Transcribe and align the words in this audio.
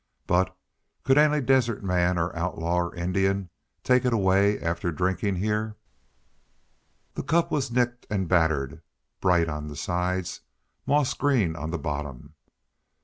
But 0.25 0.57
could 1.03 1.19
any 1.19 1.41
desert 1.41 1.83
man, 1.83 2.17
or 2.17 2.35
outlaw, 2.35 2.73
or 2.77 2.95
Indian, 2.95 3.51
take 3.83 4.03
it 4.03 4.11
away, 4.13 4.59
after 4.59 4.91
drinking 4.91 5.35
here?" 5.35 5.75
The 7.13 7.21
cup 7.21 7.51
was 7.51 7.69
nicked 7.69 8.07
and 8.09 8.27
battered, 8.27 8.81
bright 9.19 9.47
on 9.47 9.67
the 9.67 9.75
sides, 9.75 10.41
moss 10.87 11.13
green 11.13 11.55
on 11.55 11.69
the 11.69 11.77
bottom. 11.77 12.33